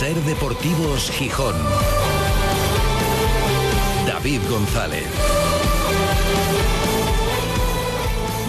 [0.00, 1.54] Ser Deportivos Gijón.
[4.06, 5.04] David González.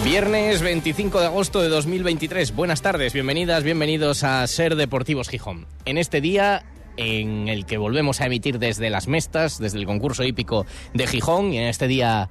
[0.02, 2.56] Viernes 25 de agosto de 2023.
[2.56, 5.66] Buenas tardes, bienvenidas, bienvenidos a Ser Deportivos Gijón.
[5.84, 6.64] En este día
[6.96, 10.64] en el que volvemos a emitir desde las Mestas, desde el concurso hípico
[10.94, 12.30] de Gijón, y en este día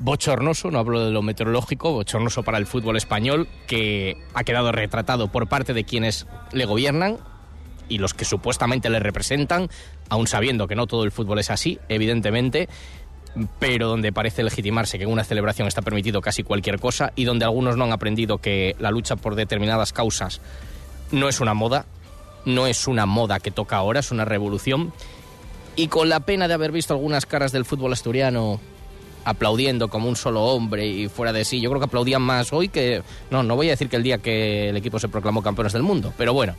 [0.00, 5.30] bochornoso, no hablo de lo meteorológico, bochornoso para el fútbol español, que ha quedado retratado
[5.30, 7.18] por parte de quienes le gobiernan
[7.90, 9.68] y los que supuestamente le representan,
[10.08, 12.70] aun sabiendo que no todo el fútbol es así, evidentemente,
[13.58, 17.44] pero donde parece legitimarse que en una celebración está permitido casi cualquier cosa y donde
[17.44, 20.40] algunos no han aprendido que la lucha por determinadas causas
[21.12, 21.86] no es una moda,
[22.44, 24.92] no es una moda que toca ahora, es una revolución.
[25.76, 28.60] Y con la pena de haber visto algunas caras del fútbol asturiano
[29.24, 31.60] aplaudiendo como un solo hombre y fuera de sí.
[31.60, 33.02] Yo creo que aplaudían más hoy que...
[33.30, 35.82] No, no voy a decir que el día que el equipo se proclamó campeones del
[35.82, 36.54] mundo, pero bueno.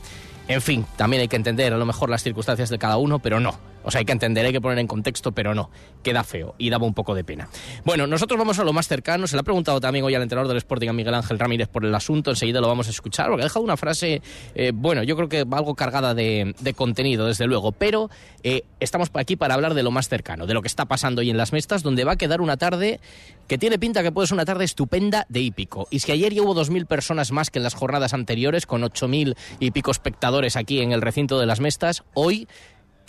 [0.47, 3.39] En fin, también hay que entender a lo mejor las circunstancias de cada uno, pero
[3.39, 3.57] no.
[3.83, 5.69] O sea, hay que entender, hay que poner en contexto, pero no.
[6.03, 7.47] Queda feo y daba un poco de pena.
[7.83, 9.27] Bueno, nosotros vamos a lo más cercano.
[9.27, 11.85] Se le ha preguntado también hoy al entrenador del Sporting, a Miguel Ángel Ramírez, por
[11.85, 12.31] el asunto.
[12.31, 14.21] Enseguida lo vamos a escuchar, porque ha dejado una frase,
[14.55, 17.71] eh, bueno, yo creo que algo cargada de, contenido, desde luego.
[17.71, 18.09] Pero
[18.43, 21.29] eh, estamos aquí para hablar de lo más cercano, de lo que está pasando hoy
[21.29, 22.99] en las Mestas, donde va a quedar una tarde
[23.47, 25.87] que tiene pinta que puede ser una tarde estupenda de hípico.
[25.91, 29.35] Y si ayer ya hubo 2.000 personas más que en las jornadas anteriores, con 8.000
[29.59, 32.47] y pico espectadores aquí en el recinto de las Mestas, hoy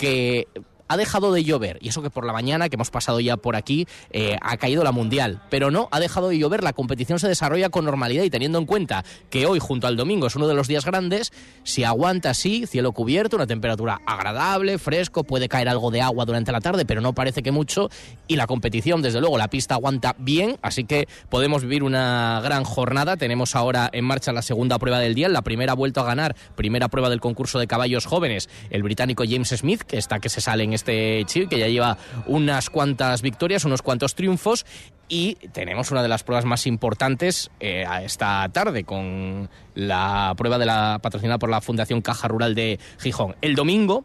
[0.03, 0.49] que
[0.93, 3.57] ha dejado de llover, y eso que por la mañana, que hemos pasado ya por
[3.57, 7.29] aquí, eh, ha caído la Mundial, pero no, ha dejado de llover, la competición se
[7.29, 10.55] desarrolla con normalidad y teniendo en cuenta que hoy junto al domingo es uno de
[10.55, 11.33] los días grandes,
[11.63, 16.53] si aguanta así, cielo cubierto, una temperatura agradable, fresco, puede caer algo de agua durante
[16.53, 17.89] la tarde, pero no parece que mucho,
[18.29, 22.65] y la competición, desde luego, la pista aguanta bien, así que podemos vivir una gran
[22.65, 26.37] jornada, tenemos ahora en marcha la segunda prueba del día, la primera vuelta a ganar,
[26.55, 30.43] primera prueba del concurso de caballos jóvenes, el británico James Smith, que está que se
[30.43, 34.67] sale en este este chip, que ya lleva unas cuantas victorias, unos cuantos triunfos.
[35.09, 40.67] Y tenemos una de las pruebas más importantes eh, esta tarde con la prueba de
[40.67, 43.37] la patrocinada por la Fundación Caja Rural de Gijón.
[43.43, 44.05] El domingo,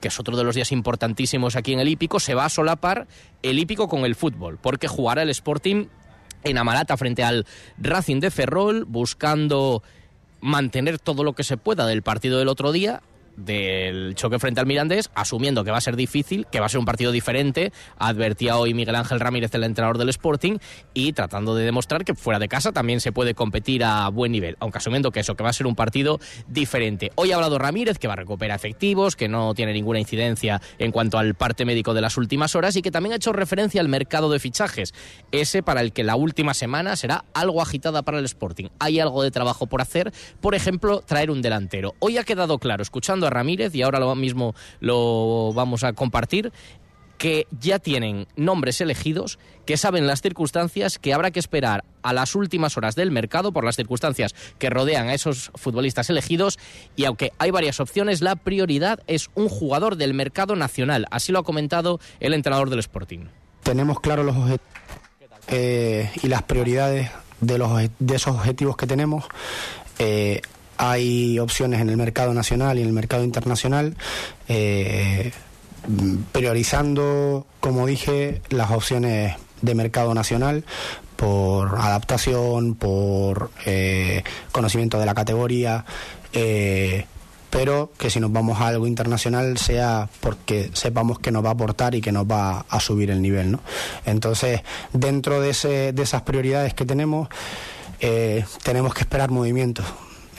[0.00, 3.08] que es otro de los días importantísimos aquí en el Hípico, se va a solapar
[3.42, 5.86] el Hípico con el fútbol, porque jugará el Sporting
[6.44, 7.44] en Amarata frente al
[7.78, 9.82] Racing de Ferrol, buscando
[10.40, 13.02] mantener todo lo que se pueda del partido del otro día
[13.36, 16.78] del choque frente al Mirandés, asumiendo que va a ser difícil, que va a ser
[16.78, 20.58] un partido diferente, advertía hoy Miguel Ángel Ramírez, el entrenador del Sporting,
[20.94, 24.56] y tratando de demostrar que fuera de casa también se puede competir a buen nivel,
[24.60, 27.12] aunque asumiendo que eso, que va a ser un partido diferente.
[27.14, 30.92] Hoy ha hablado Ramírez, que va a recuperar efectivos, que no tiene ninguna incidencia en
[30.92, 33.88] cuanto al parte médico de las últimas horas y que también ha hecho referencia al
[33.88, 34.94] mercado de fichajes,
[35.32, 38.68] ese para el que la última semana será algo agitada para el Sporting.
[38.78, 41.94] Hay algo de trabajo por hacer, por ejemplo, traer un delantero.
[41.98, 46.52] Hoy ha quedado claro, escuchando Ramírez, y ahora lo mismo lo vamos a compartir,
[47.18, 52.34] que ya tienen nombres elegidos, que saben las circunstancias, que habrá que esperar a las
[52.34, 56.58] últimas horas del mercado por las circunstancias que rodean a esos futbolistas elegidos
[56.94, 61.06] y aunque hay varias opciones, la prioridad es un jugador del mercado nacional.
[61.10, 63.26] Así lo ha comentado el entrenador del Sporting.
[63.62, 64.66] Tenemos claros los objetivos
[65.48, 67.10] eh, y las prioridades
[67.40, 69.24] de, los, de esos objetivos que tenemos.
[69.98, 70.42] Eh,
[70.78, 73.96] hay opciones en el mercado nacional y en el mercado internacional,
[74.48, 75.32] eh,
[76.32, 80.64] priorizando, como dije, las opciones de mercado nacional
[81.16, 84.22] por adaptación, por eh,
[84.52, 85.84] conocimiento de la categoría,
[86.32, 87.06] eh,
[87.48, 91.52] pero que si nos vamos a algo internacional sea porque sepamos que nos va a
[91.52, 93.52] aportar y que nos va a subir el nivel.
[93.52, 93.60] ¿no?
[94.04, 94.60] Entonces,
[94.92, 97.28] dentro de, ese, de esas prioridades que tenemos,
[98.62, 99.86] tenemos que esperar movimientos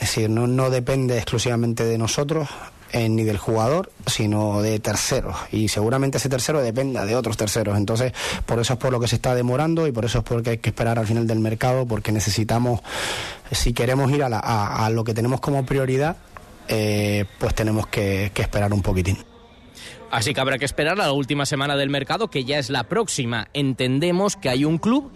[0.00, 2.48] decir, no, no depende exclusivamente de nosotros
[2.92, 5.36] eh, ni del jugador, sino de terceros.
[5.50, 7.76] Y seguramente ese tercero dependa de otros terceros.
[7.76, 8.12] Entonces,
[8.46, 10.58] por eso es por lo que se está demorando y por eso es porque hay
[10.58, 12.80] que esperar al final del mercado, porque necesitamos,
[13.50, 16.16] si queremos ir a, lo que tenemos como prioridad,
[16.68, 19.18] eh, pues tenemos que esperar un poquitín.
[20.10, 22.84] Así que habrá que esperar a la última semana del mercado, que ya es la
[22.84, 23.48] próxima.
[23.52, 25.10] Entendemos que hay un club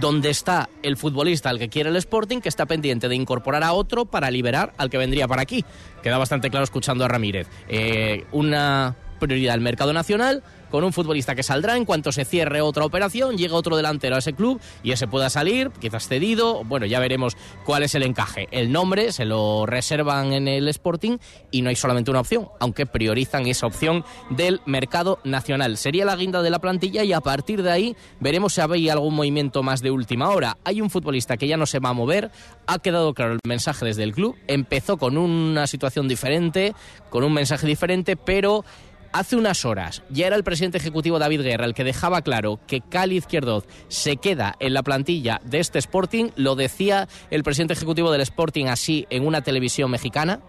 [0.00, 3.72] donde está el futbolista al que quiere el Sporting, que está pendiente de incorporar a
[3.72, 5.64] otro para liberar al que vendría para aquí.
[6.02, 7.48] Queda bastante claro escuchando a Ramírez.
[7.68, 10.42] Eh, una prioridad el mercado nacional,
[10.72, 14.20] con un futbolista que saldrá en cuanto se cierre otra operación, llega otro delantero a
[14.20, 17.36] ese club y ese pueda salir, quizás cedido, bueno, ya veremos
[17.66, 18.48] cuál es el encaje.
[18.50, 21.18] El nombre se lo reservan en el Sporting
[21.50, 25.76] y no hay solamente una opción, aunque priorizan esa opción del mercado nacional.
[25.76, 29.14] Sería la guinda de la plantilla y a partir de ahí veremos si hay algún
[29.14, 30.56] movimiento más de última hora.
[30.64, 32.30] Hay un futbolista que ya no se va a mover,
[32.66, 36.72] ha quedado claro el mensaje desde el club, empezó con una situación diferente,
[37.10, 38.64] con un mensaje diferente, pero
[39.12, 42.80] hace unas horas ya era el presidente ejecutivo David Guerra el que dejaba claro que
[42.80, 46.30] Cali Izquierdoz se queda en la plantilla de este Sporting.
[46.36, 50.40] Lo decía el presidente ejecutivo del Sporting así en una televisión mexicana,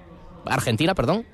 [0.46, 1.26] argentina, perdón.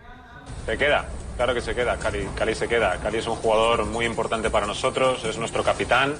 [0.65, 2.97] Se queda, claro que se queda, Cali, Cali se queda.
[2.97, 6.15] Cali es un jugador muy importante para nosotros, es nuestro capitán.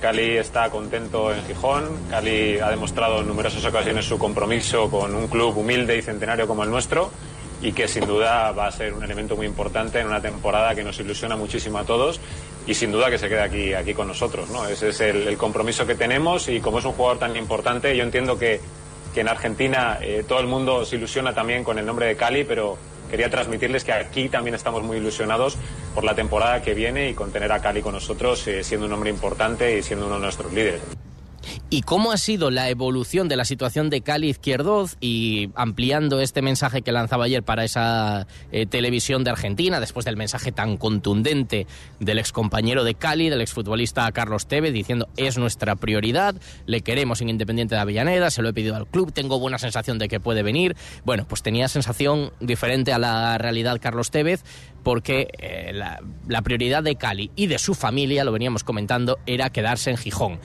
[0.00, 1.88] Cali está contento en Gijón.
[2.10, 6.64] Cali ha demostrado en numerosas ocasiones su compromiso con un club humilde y centenario como
[6.64, 7.10] el nuestro
[7.62, 10.84] y que sin duda va a ser un elemento muy importante en una temporada que
[10.84, 12.20] nos ilusiona muchísimo a todos
[12.66, 14.50] y sin duda que se quede aquí, aquí con nosotros.
[14.50, 14.66] ¿no?
[14.66, 18.02] Ese es el, el compromiso que tenemos y como es un jugador tan importante, yo
[18.02, 18.60] entiendo que,
[19.14, 22.44] que en Argentina eh, todo el mundo se ilusiona también con el nombre de Cali,
[22.44, 22.76] pero
[23.10, 25.56] quería transmitirles que aquí también estamos muy ilusionados
[25.94, 28.92] por la temporada que viene y con tener a Cali con nosotros, eh, siendo un
[28.92, 30.82] hombre importante y siendo uno de nuestros líderes.
[31.70, 36.42] ¿Y cómo ha sido la evolución de la situación de Cali Izquierdoz y ampliando este
[36.42, 41.66] mensaje que lanzaba ayer para esa eh, televisión de Argentina, después del mensaje tan contundente
[42.00, 46.34] del excompañero de Cali, del exfutbolista Carlos Tevez, diciendo es nuestra prioridad,
[46.66, 49.98] le queremos en Independiente de Avellaneda, se lo he pedido al club, tengo buena sensación
[49.98, 50.76] de que puede venir.
[51.04, 54.44] Bueno, pues tenía sensación diferente a la realidad Carlos Tevez,
[54.82, 59.50] porque eh, la, la prioridad de Cali y de su familia, lo veníamos comentando, era
[59.50, 60.38] quedarse en Gijón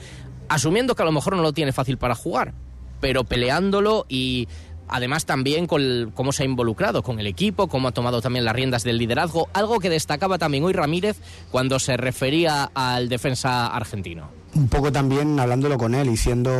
[0.54, 2.52] asumiendo que a lo mejor no lo tiene fácil para jugar,
[3.00, 4.48] pero peleándolo y
[4.88, 8.54] además también con cómo se ha involucrado con el equipo, cómo ha tomado también las
[8.54, 11.16] riendas del liderazgo, algo que destacaba también hoy Ramírez
[11.50, 14.28] cuando se refería al defensa argentino.
[14.54, 16.50] Un poco también hablándolo con él y siendo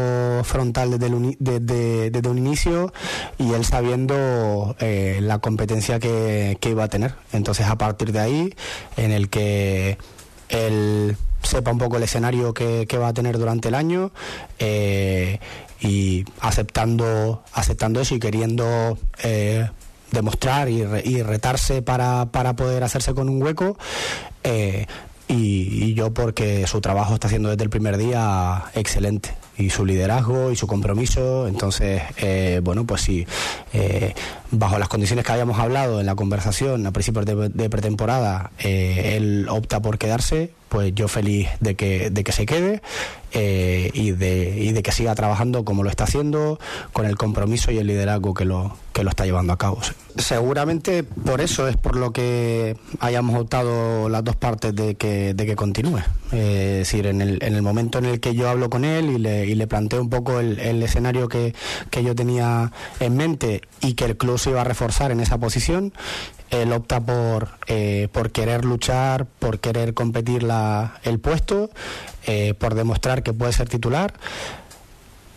[0.44, 2.90] frontal desde, el, desde, un inicio
[3.36, 7.14] y él sabiendo eh, la competencia que, que iba a tener.
[7.34, 8.54] Entonces a partir de ahí,
[8.96, 9.98] en el que
[10.48, 14.12] él sepa un poco el escenario que, que va a tener durante el año
[14.58, 15.38] eh,
[15.80, 19.68] y aceptando, aceptando eso y queriendo eh,
[20.12, 23.76] demostrar y, re, y retarse para, para, poder hacerse con un hueco.
[24.44, 24.86] Eh,
[25.28, 30.50] y, yo porque su trabajo está haciendo desde el primer día excelente y su liderazgo
[30.50, 32.02] y su compromiso entonces
[32.62, 33.26] bueno pues sí
[33.72, 34.14] eh,
[34.50, 39.80] bajo las condiciones que habíamos hablado en la conversación a principios de, pretemporada él opta
[39.80, 42.80] por quedarse pues yo feliz de que, de que se quede
[43.32, 46.58] eh, y, de, y de que siga trabajando como lo está haciendo,
[46.94, 49.80] con el compromiso y el liderazgo que lo, que lo está llevando a cabo.
[50.16, 55.44] Seguramente por eso es por lo que hayamos optado las dos partes de que, de
[55.44, 55.98] que continúe.
[56.32, 59.10] Eh, es decir, en el, en el momento en el que yo hablo con él
[59.10, 61.54] y le, y le planteo un poco el, el escenario que,
[61.90, 65.36] que yo tenía en mente y que el club se iba a reforzar en esa
[65.36, 65.92] posición,
[66.52, 71.70] él opta por, eh, por querer luchar, por querer competir la, el puesto,
[72.26, 74.12] eh, por demostrar que puede ser titular.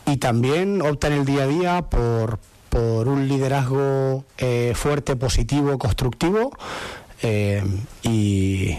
[0.06, 2.40] Y también opta en el día a día por,
[2.70, 6.52] por un liderazgo eh, fuerte, positivo, constructivo.
[8.04, 8.78] Y,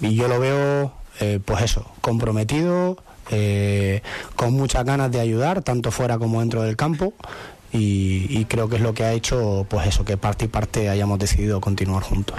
[0.00, 0.92] yo lo veo
[1.44, 2.96] pues eso, comprometido,
[4.36, 7.14] con muchas ganas de ayudar, tanto fuera como dentro del campo
[7.72, 10.88] y, y, creo que es lo que ha hecho pues eso que parte y parte
[10.88, 12.38] hayamos decidido continuar juntos.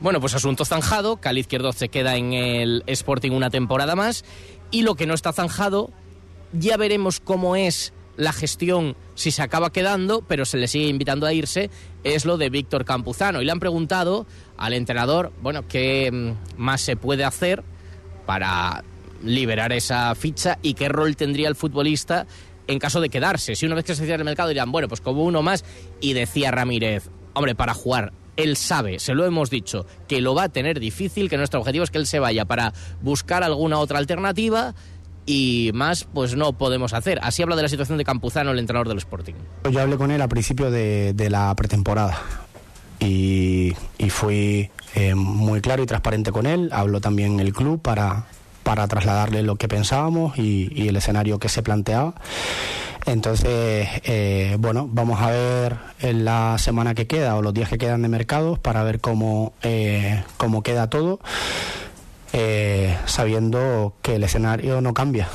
[0.00, 4.24] Bueno, pues asunto zanjado, Cali Izquierdo se queda en el Sporting una temporada más
[4.70, 5.90] y lo que no está zanjado,
[6.52, 11.26] ya veremos cómo es la gestión si se acaba quedando, pero se le sigue invitando
[11.26, 11.70] a irse,
[12.04, 13.40] es lo de Víctor Campuzano.
[13.40, 17.62] Y le han preguntado al entrenador, bueno, qué mm, más se puede hacer
[18.26, 18.84] para
[19.22, 22.26] liberar esa ficha y qué rol tendría el futbolista
[22.70, 23.56] en caso de quedarse.
[23.56, 25.64] Si una vez que se cierre el mercado dirán, bueno, pues como uno más.
[26.00, 30.44] Y decía Ramírez, hombre, para jugar él sabe, se lo hemos dicho, que lo va
[30.44, 32.72] a tener difícil, que nuestro objetivo es que él se vaya para
[33.02, 34.74] buscar alguna otra alternativa
[35.26, 37.18] y más pues no podemos hacer.
[37.22, 39.34] Así habla de la situación de Campuzano, el entrenador del Sporting.
[39.70, 42.18] Yo hablé con él a principio de, de la pretemporada
[42.98, 46.70] y, y fui eh, muy claro y transparente con él.
[46.72, 48.26] Habló también el club para,
[48.62, 52.14] para trasladarle lo que pensábamos y, y el escenario que se planteaba.
[53.06, 57.78] Entonces, eh, bueno, vamos a ver en la semana que queda o los días que
[57.78, 61.18] quedan de mercados para ver cómo, eh, cómo queda todo,
[62.32, 65.28] eh, sabiendo que el escenario no cambia.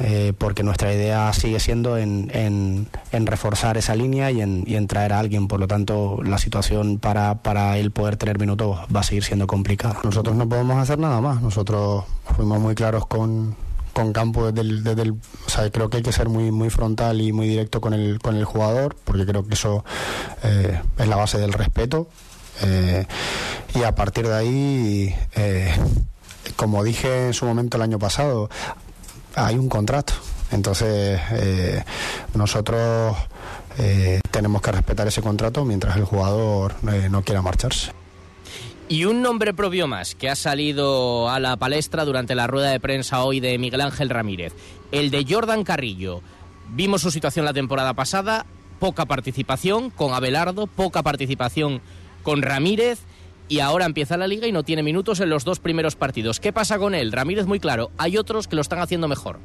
[0.00, 4.86] eh, porque nuestra idea sigue siendo en, en, reforzar esa línea y en, y en,
[4.86, 5.48] traer a alguien.
[5.48, 9.46] Por lo tanto, la situación para, para él poder tener minutos va a seguir siendo
[9.46, 9.98] complicada.
[10.04, 11.42] Nosotros no podemos hacer nada más.
[11.42, 12.04] Nosotros
[12.36, 13.56] fuimos muy claros con,
[13.92, 16.70] con Campo desde el, desde el, o sea, creo que hay que ser muy muy
[16.70, 19.84] frontal y muy directo con el con el jugador porque creo que eso
[20.44, 22.08] eh, es la base del respeto
[22.62, 23.06] eh,
[23.74, 25.72] y a partir de ahí eh,
[26.56, 28.50] como dije en su momento el año pasado
[29.34, 30.12] hay un contrato.
[30.50, 31.20] Entonces
[32.34, 33.16] nosotros
[34.30, 37.92] tenemos que respetar ese contrato mientras el jugador no quiera marcharse.
[38.88, 42.80] Y un nombre propio más que ha salido a la palestra durante la rueda de
[42.80, 44.54] prensa hoy de Miguel Ángel Ramírez,
[44.92, 46.22] el de Jordan Carrillo.
[46.70, 48.46] Vimos su situación la temporada pasada,
[48.78, 51.82] poca participación con Abelardo, poca participación
[52.22, 53.00] con Ramírez
[53.48, 56.40] y ahora empieza la liga y no tiene minutos en los dos primeros partidos.
[56.40, 57.12] ¿Qué pasa con él?
[57.12, 59.38] Ramírez muy claro, hay otros que lo están haciendo mejor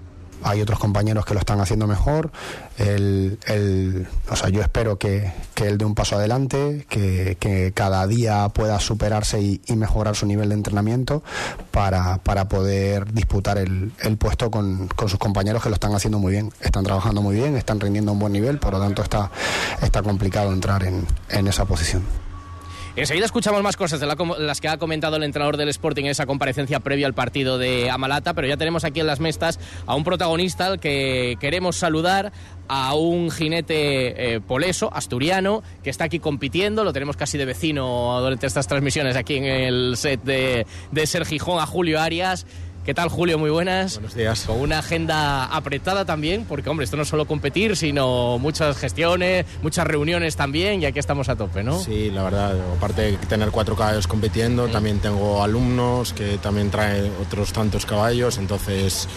[0.43, 2.31] hay otros compañeros que lo están haciendo mejor.
[2.77, 7.71] El, el, o sea, yo espero que, que él dé un paso adelante, que, que
[7.73, 11.23] cada día pueda superarse y, mejorar su nivel de entrenamiento
[11.71, 16.19] para, para poder disputar el, el puesto con, con, sus compañeros que lo están haciendo
[16.19, 16.51] muy bien.
[16.61, 19.31] Están trabajando muy bien, están rindiendo a un buen nivel, por lo tanto está,
[19.81, 22.03] está complicado entrar en, en esa posición.
[22.95, 26.27] Enseguida escuchamos más cosas de las que ha comentado el entrenador del Sporting en esa
[26.27, 30.03] comparecencia previa al partido de Amalata, pero ya tenemos aquí en las mestas a un
[30.03, 32.31] protagonista al que queremos saludar,
[32.67, 38.19] a un jinete eh, poleso, asturiano, que está aquí compitiendo, lo tenemos casi de vecino
[38.21, 42.45] durante estas transmisiones aquí en el set de, de Ser Gijón, a Julio Arias.
[42.85, 43.39] ¿Qué tal, Julio?
[43.39, 43.93] Muy buenas.
[43.93, 44.43] Buenos días.
[44.45, 49.45] Con una agenda apretada también, porque, hombre, esto no es solo competir, sino muchas gestiones,
[49.61, 51.79] muchas reuniones también, y aquí estamos a tope, ¿no?
[51.79, 52.57] Sí, la verdad.
[52.75, 58.37] Aparte de tener cuatro caballos compitiendo, también tengo alumnos que también traen otros tantos caballos,
[58.37, 59.07] entonces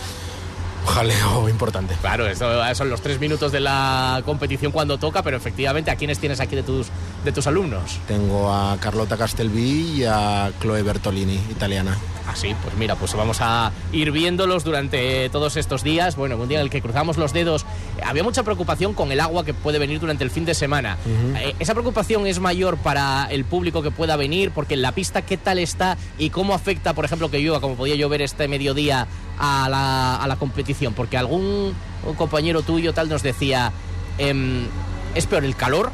[0.86, 1.96] jaleo importante.
[2.00, 2.46] Claro, eso
[2.76, 6.54] son los tres minutos de la competición cuando toca, pero efectivamente, ¿a quiénes tienes aquí
[6.54, 6.86] de tus,
[7.26, 7.98] de tus alumnos?
[8.06, 11.98] Tengo a Carlota Castelví y a Chloe Bertolini, italiana.
[12.28, 16.14] Así, ah, pues mira, pues vamos a ir viéndolos durante todos estos días.
[16.16, 17.66] Bueno, un día en el que cruzamos los dedos,
[18.04, 20.98] había mucha preocupación con el agua que puede venir durante el fin de semana.
[21.36, 24.52] Eh, ¿Esa preocupación es mayor para el público que pueda venir?
[24.52, 27.74] Porque en la pista, ¿qué tal está y cómo afecta, por ejemplo, que llueva, como
[27.74, 30.94] podía llover este mediodía, a la, a la competición?
[30.94, 31.74] Porque algún
[32.16, 33.72] compañero tuyo tal nos decía,
[34.18, 34.66] em,
[35.16, 35.90] ¿es peor el calor?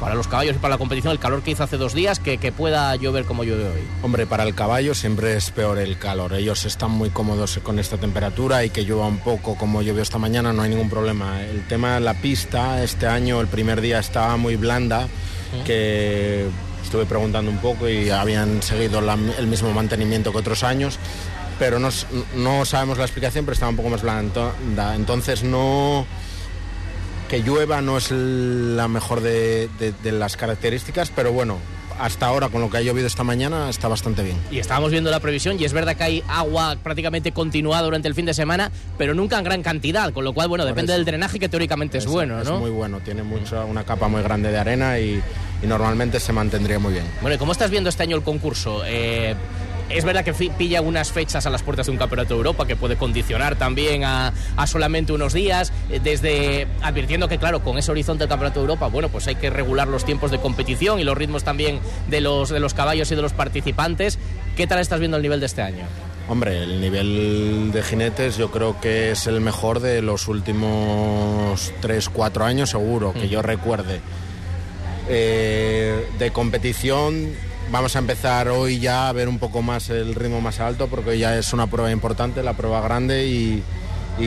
[0.00, 2.38] Para los caballos y para la competición el calor que hizo hace dos días que,
[2.38, 3.82] que pueda llover como llueve hoy?
[4.02, 6.32] Hombre, para el caballo siempre es peor el calor.
[6.32, 10.18] Ellos están muy cómodos con esta temperatura y que llueva un poco como llovió esta
[10.18, 11.42] mañana no hay ningún problema.
[11.42, 15.06] El tema de la pista, este año el primer día estaba muy blanda,
[15.64, 16.46] que
[16.82, 19.00] estuve preguntando un poco y habían seguido
[19.38, 20.98] el mismo mantenimiento que otros años
[21.58, 21.90] pero no,
[22.36, 24.54] no, sabemos la explicación, pero estaba un poco más blanda.
[24.94, 26.06] Entonces no,
[27.30, 29.68] que llueva no es la mejor de,
[30.02, 31.58] las características, pero bueno,
[32.00, 34.36] hasta ahora con lo que ha llovido esta mañana está bastante bien.
[34.50, 38.16] Y estábamos viendo la previsión y es verdad que hay agua prácticamente continuada durante el
[38.16, 41.38] fin de semana, pero nunca en gran cantidad, con lo cual, bueno, depende del drenaje
[41.38, 42.54] que teóricamente es, bueno, ¿no?
[42.54, 45.22] Es muy bueno, tiene mucha, una capa muy grande de arena y,
[45.62, 47.04] normalmente se mantendría muy bien.
[47.20, 48.82] Bueno, ¿y cómo estás viendo este año el concurso?
[48.86, 49.36] Eh,
[49.90, 52.76] es verdad que pilla algunas fechas a las puertas de un campeonato de Europa que
[52.76, 54.32] puede condicionar también a,
[54.66, 58.86] solamente unos días, eh, desde advirtiendo que, claro, con ese horizonte del campeonato de Europa,
[58.86, 62.50] bueno, pues hay que regular los tiempos de competición y los ritmos también de los,
[62.50, 64.18] de los caballos y de los participantes.
[64.56, 65.84] ¿Qué tal estás viendo el nivel de este año?
[66.28, 72.44] Hombre, el nivel de jinetes yo creo que es el mejor de los últimos 3-4
[72.44, 73.30] años seguro, que mm.
[73.30, 74.00] yo recuerde.
[75.08, 77.34] Eh, de competición
[77.70, 81.18] vamos a empezar hoy ya a ver un poco más el ritmo más alto porque
[81.18, 83.62] ya es una prueba importante, la prueba grande y,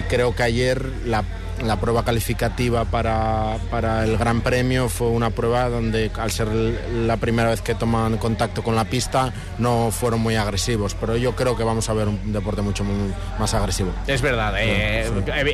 [0.10, 1.24] creo que ayer la
[1.62, 7.18] la prueba calificativa para, para, el Gran Premio fue una prueba donde al ser la
[7.18, 11.56] primera vez que toman contacto con la pista no fueron muy agresivos, pero yo creo
[11.58, 12.86] que vamos a ver un deporte mucho
[13.40, 13.92] más agresivo.
[14.08, 15.06] Es verdad, eh,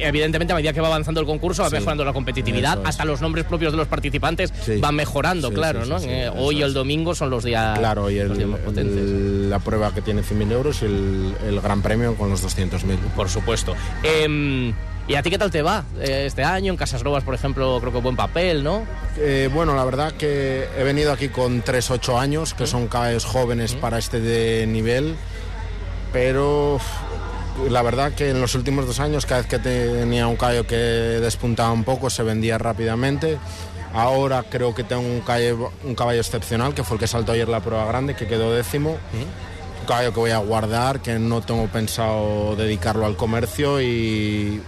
[0.03, 3.45] evidentemente a medida que va avanzando el concurso va mejorando la competitividad, hasta los nombres
[3.45, 5.97] propios de los participantes van mejorando, claro, ¿no?
[5.99, 10.21] Eh, hoy y el domingo son los días, claro, y el, la prueba que tiene
[10.21, 12.97] 100.000 euros y el, Gran Premio con los 200.000.
[13.15, 13.75] Por supuesto.
[14.03, 14.73] Em,
[15.09, 16.71] ¿Y a ti qué tal te va eh, este año?
[16.71, 18.85] En Casas Novas, por ejemplo, creo que buen papel, ¿no?
[19.17, 23.73] Eh, bueno, la verdad que he venido aquí con 3-8 años, que son caballos jóvenes
[23.73, 25.15] para este de nivel,
[26.13, 26.79] pero
[27.67, 30.75] la verdad que en los últimos dos años, cada vez que tenía un caballo que
[30.75, 33.39] despuntaba un poco, se vendía rápidamente.
[33.95, 37.49] Ahora creo que tengo un caballo, un caballo excepcional, que fue el que saltó ayer
[37.49, 38.91] la prueba grande, que quedó décimo.
[38.91, 44.61] Un caballo que voy a guardar, que no tengo pensado dedicarlo al comercio y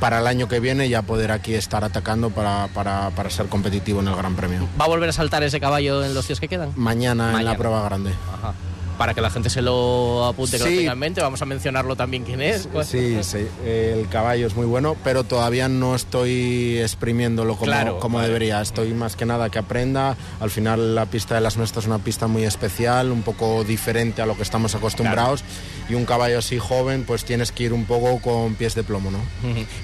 [0.00, 4.00] para el año que viene ya poder aquí estar atacando para, para, para ser competitivo
[4.00, 4.68] en el Gran Premio.
[4.80, 6.72] ¿Va a volver a saltar ese caballo en los días que quedan?
[6.76, 8.12] Mañana, en la prueba grande.
[8.32, 8.54] Ajá.
[8.98, 10.76] Para que la gente se lo apunte, que lo Sí.
[10.78, 12.68] tenga en mente, vamos a mencionarlo también quién es.
[12.84, 18.16] Sí, sí, el caballo es muy bueno, pero todavía no estoy exprimiéndolo como, Claro, como
[18.18, 18.28] vale.
[18.28, 18.60] debería.
[18.62, 20.16] Estoy más que nada que aprenda.
[20.40, 24.22] Al final la pista de las Mestas es una pista muy especial, un poco diferente
[24.22, 25.44] a lo que estamos acostumbrados.
[25.88, 29.10] Y un caballo así joven, pues tienes que ir un poco con pies de plomo,
[29.10, 29.18] ¿no?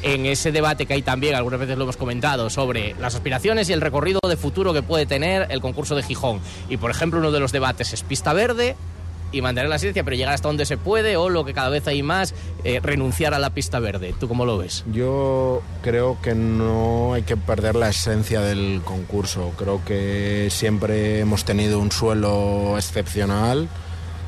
[0.02, 3.72] En ese debate que hay también, algunas veces lo hemos comentado, sobre las aspiraciones y
[3.72, 6.40] el recorrido de futuro que puede tener el concurso de Gijón.
[6.68, 8.74] Y por ejemplo, uno de los debates es pista verde
[9.32, 11.86] y mantener la asistencia, pero llegar hasta donde se puede, o lo que cada vez
[11.88, 12.34] hay más,
[12.64, 14.14] eh, renunciar a la pista verde.
[14.18, 14.84] ¿Tú cómo lo ves?
[14.92, 19.52] Yo creo que no hay que perder la esencia del concurso.
[19.56, 23.68] Creo que siempre hemos tenido un suelo excepcional.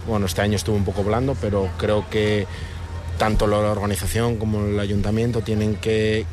[0.08, 2.46] Bueno, este año estuvo un poco blando, pero creo que
[3.18, 6.26] tanto la organización como el ayuntamiento tienen que,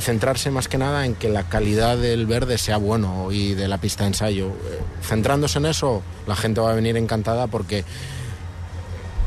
[0.00, 3.78] centrarse más que nada en que la calidad del verde sea bueno y de la
[3.78, 4.48] pista de ensayo.
[4.48, 7.84] Eh, Centrándose en eso, la gente va a venir encantada porque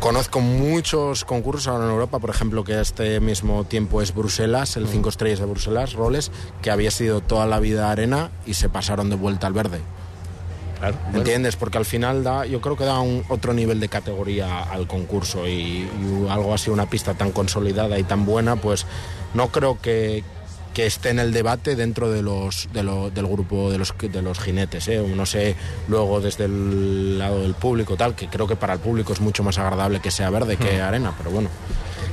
[0.04, 4.90] Conozco muchos concursos ahora en Europa, por ejemplo, que este mismo tiempo es Bruselas, el
[4.90, 6.30] 5 estrellas de Bruselas, Roles,
[6.62, 9.80] que había sido toda la vida arena y se pasaron de vuelta al verde.
[10.92, 10.98] Claro.
[11.18, 11.56] ¿Entiendes?
[11.56, 15.48] Porque al final da, yo creo que da un otro nivel de categoría al concurso
[15.48, 18.86] y, y algo así, una pista tan consolidada y tan buena, pues
[19.34, 20.24] no creo que,
[20.74, 24.22] que esté en el debate dentro de los, de lo- del grupo de los, de
[24.22, 24.88] los jinetes.
[24.90, 25.02] ¿eh?
[25.16, 25.56] No sé,
[25.88, 29.42] luego desde el lado del público, tal, que creo que para el público es mucho
[29.44, 31.48] más agradable que sea verde que arena, pero bueno.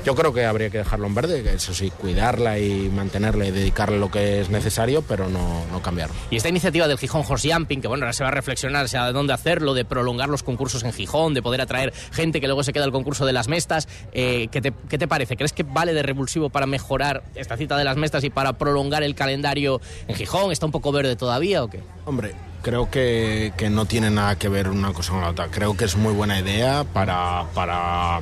[0.05, 3.51] Yo creo que habría que dejarlo en verde, que eso sí, cuidarla y mantenerla y
[3.51, 6.15] dedicarle lo que es necesario, pero no, no cambiarlo.
[6.31, 9.07] Y esta iniciativa del Gijón Horse Jumping, que bueno, ahora se va a reflexionar sea
[9.07, 12.63] de dónde hacerlo, de prolongar los concursos en Gijón, de poder atraer gente que luego
[12.63, 15.37] se queda al concurso de las mestas, eh, ¿qué, te, qué te parece?
[15.37, 19.03] ¿Crees que vale de revulsivo para mejorar esta cita de las mestas y para prolongar
[19.03, 20.51] el calendario en Gijón?
[20.51, 21.83] ¿Está un poco verde todavía o qué?
[22.07, 25.49] Hombre, creo que, que no tiene nada que ver una cosa con la otra.
[25.49, 28.21] Creo que es muy buena idea para, para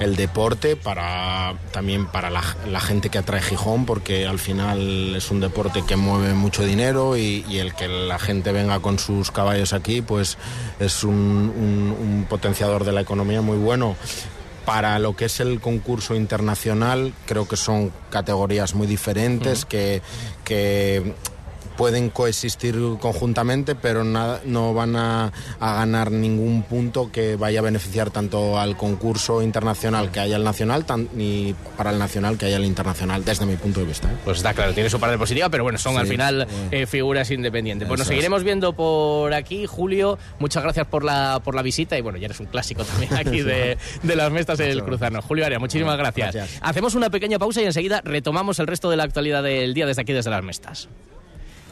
[0.00, 5.30] el deporte, para también para la, la gente que atrae Gijón, porque al final es
[5.30, 9.30] un deporte que mueve mucho dinero y, y el que la gente venga con sus
[9.30, 10.36] caballos aquí, pues
[10.80, 13.96] es un, un- un potenciador de la economía muy bueno.
[14.66, 20.00] Para lo que es el concurso internacional, creo que son categorías muy diferentes que,
[20.42, 21.14] que
[21.76, 27.62] pueden coexistir conjuntamente, pero nada- no van a, a ganar ningún punto que vaya a
[27.62, 32.46] beneficiar tanto al concurso internacional que haya el nacional, tan- ni para el nacional que
[32.46, 34.08] haya el internacional, desde mi punto de vista.
[34.10, 34.16] ¿eh?
[34.24, 37.30] Pues está claro, tiene su parte positiva, pero bueno, son Sí, al final eh, figuras
[37.30, 37.88] independientes.
[37.88, 38.08] Pues nos es.
[38.08, 40.18] seguiremos viendo por aquí, Julio.
[40.38, 43.40] Muchas gracias por la, por la visita y bueno, ya eres un clásico también aquí
[43.42, 45.22] de, de las mestas del Cruzano.
[45.22, 46.34] Julio Aria, muchísimas gracias.
[46.34, 46.58] Gracias.
[46.62, 50.02] Hacemos una pequeña pausa y enseguida retomamos el resto de la actualidad del día desde
[50.02, 50.88] aquí, desde las mestas.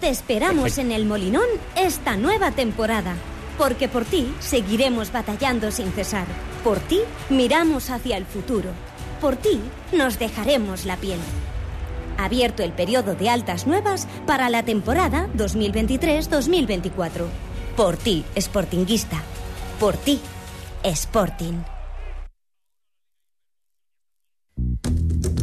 [0.02, 3.14] Te esperamos en el Molinón esta nueva temporada.
[3.56, 6.26] Porque por ti seguiremos batallando sin cesar.
[6.64, 6.98] Por ti
[7.30, 8.70] miramos hacia el futuro.
[9.20, 9.60] Por ti
[9.92, 11.20] nos dejaremos la piel.
[12.18, 17.24] Abierto el periodo de altas nuevas para la temporada 2023-2024.
[17.76, 19.22] Por ti, Sportinguista.
[19.78, 20.18] Por ti,
[20.82, 21.71] Sporting.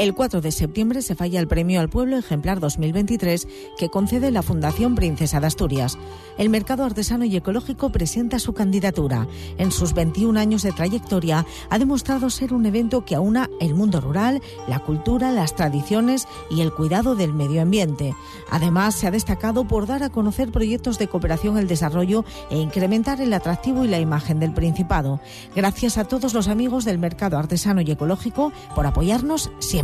[0.00, 3.46] El 4 de septiembre se falla el Premio al Pueblo Ejemplar 2023
[3.78, 5.96] que concede la Fundación Princesa de Asturias.
[6.36, 9.28] El mercado artesano y ecológico presenta su candidatura.
[9.56, 14.00] En sus 21 años de trayectoria ha demostrado ser un evento que aúna el mundo
[14.00, 18.16] rural, la cultura, las tradiciones y el cuidado del medio ambiente.
[18.50, 23.20] Además, se ha destacado por dar a conocer proyectos de cooperación al desarrollo e incrementar
[23.20, 25.20] el atractivo y la imagen del Principado.
[25.54, 29.83] Gracias a todos los amigos del mercado artesano y ecológico por apoyarnos siempre.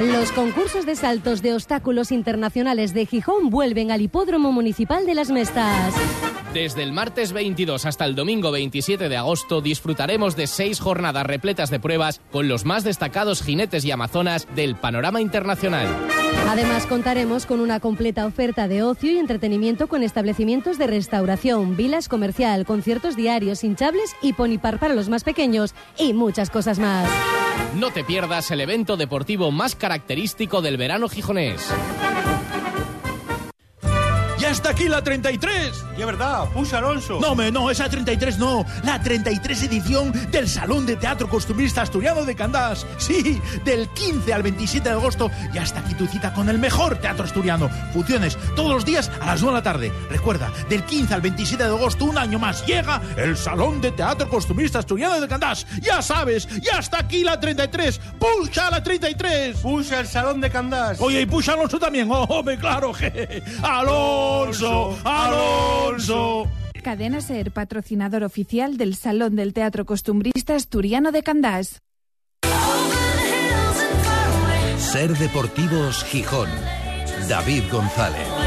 [0.00, 5.30] Los concursos de saltos de obstáculos internacionales de Gijón vuelven al Hipódromo Municipal de las
[5.30, 5.94] Mestas.
[6.52, 11.70] Desde el martes 22 hasta el domingo 27 de agosto disfrutaremos de seis jornadas repletas
[11.70, 15.86] de pruebas con los más destacados jinetes y amazonas del panorama internacional.
[16.48, 22.08] Además contaremos con una completa oferta de ocio y entretenimiento con establecimientos de restauración, vilas
[22.08, 27.08] comercial, conciertos diarios, hinchables y ponipar para los más pequeños y muchas cosas más.
[27.76, 31.70] No te pierdas el evento deportivo más característico del verano gijonés.
[34.50, 35.84] Está aquí la 33.
[35.96, 37.20] Y es verdad, puxa Alonso.
[37.20, 38.66] No, me, no, esa 33 no.
[38.82, 42.84] La 33 edición del Salón de Teatro Costumbrista Asturiano de Candás.
[42.98, 45.30] Sí, del 15 al 27 de agosto.
[45.52, 47.70] Ya está aquí tu cita con el mejor teatro asturiano.
[47.92, 49.92] Funciones todos los días a las 2 de la tarde.
[50.10, 54.28] Recuerda, del 15 al 27 de agosto, un año más, llega el Salón de Teatro
[54.28, 55.64] Costumbrista Asturiano de Candás.
[55.80, 58.00] Ya sabes, ya está aquí la 33.
[58.18, 59.58] ¡Puxa la 33!
[59.58, 61.00] Puxa el Salón de Candás.
[61.00, 62.10] Oye, y puxa Alonso también.
[62.10, 63.42] Oh, hombre, claro que.
[64.40, 64.98] ¡Alonso!
[65.04, 66.48] ¡Alonso!
[66.82, 71.82] Cadena Ser, patrocinador oficial del Salón del Teatro Costumbrista Asturiano de Candás.
[74.78, 76.48] Ser Deportivos Gijón.
[77.28, 78.39] David González.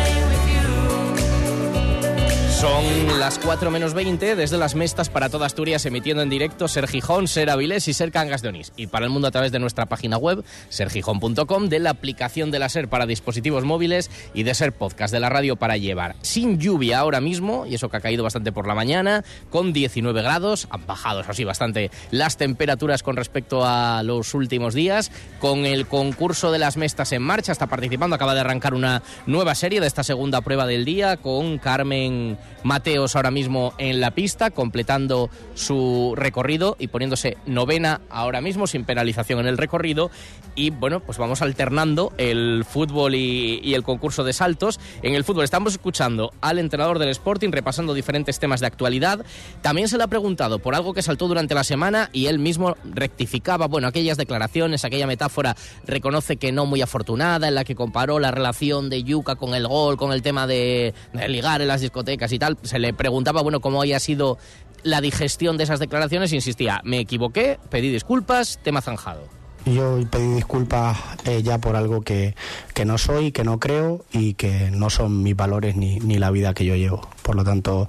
[2.63, 6.87] Son las 4 menos 20 desde las Mestas para toda Asturias emitiendo en directo Ser
[6.87, 8.71] Gijón, Ser Avilés y Ser Cangas de Onís.
[8.77, 12.59] Y para el mundo a través de nuestra página web sergijón.com, de la aplicación de
[12.59, 16.15] la Ser para dispositivos móviles y de Ser Podcast de la radio para llevar.
[16.21, 20.21] Sin lluvia ahora mismo, y eso que ha caído bastante por la mañana, con 19
[20.21, 25.65] grados, han bajado eso sí bastante las temperaturas con respecto a los últimos días, con
[25.65, 29.81] el concurso de las Mestas en marcha, está participando, acaba de arrancar una nueva serie
[29.81, 35.29] de esta segunda prueba del día con Carmen Mateos ahora mismo en la pista, completando
[35.55, 40.11] su recorrido y poniéndose novena ahora mismo, sin penalización en el recorrido.
[40.55, 44.79] Y bueno, pues vamos alternando el fútbol y, el concurso de saltos.
[45.01, 49.25] En el fútbol estamos escuchando al entrenador del Sporting repasando diferentes temas de actualidad.
[49.61, 52.75] También se le ha preguntado por algo que saltó durante la semana y él mismo
[52.83, 58.19] rectificaba, bueno, aquellas declaraciones, aquella metáfora, reconoce que no muy afortunada, en la que comparó
[58.19, 61.81] la relación de Yuca con el gol, con el tema de, de ligar en las
[61.81, 62.57] discotecas y tal.
[62.63, 64.37] Se le preguntaba, bueno, cómo había sido
[64.83, 69.21] la digestión de esas declaraciones e insistía, me equivoqué, pedí disculpas, tema zanjado.
[69.65, 72.35] Yo pedí disculpas eh, ya por algo que,
[72.73, 76.31] que no soy, que no creo y que no son mis valores ni, ni la
[76.31, 77.07] vida que yo llevo.
[77.21, 77.87] Por lo tanto,